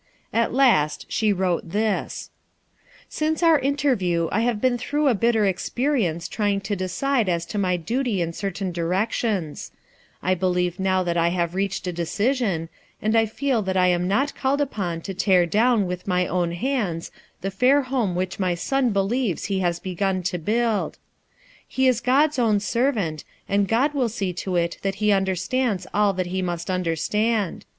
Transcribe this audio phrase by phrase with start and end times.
[0.33, 2.31] At last she wrote this:—
[3.07, 7.59] "Since our interview I have been through a bitter experience trying to decide as to
[7.59, 9.69] my duty in certain directions,
[10.23, 12.67] I believe now that I have reached a decision,
[12.99, 17.11] and feel that I am not called upon to tear clown with my own hands
[17.41, 20.97] the fair home which my son believes he has begun to build.
[21.67, 26.11] He is God's own servant, and God mil see to it that he understands all
[26.13, 27.65] that he must understand.